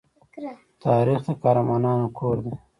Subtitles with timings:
[0.83, 2.53] تاریخ د قهرمانانو کور دی.